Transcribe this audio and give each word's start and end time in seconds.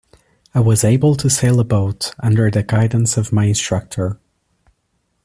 I 0.55 0.59
was 0.61 0.83
able 0.83 1.13
to 1.13 1.29
sail 1.29 1.59
a 1.59 1.63
boat, 1.63 2.15
under 2.17 2.49
the 2.49 2.63
guidance 2.63 3.17
of 3.17 3.31
my 3.31 3.45
instructor. 3.45 4.19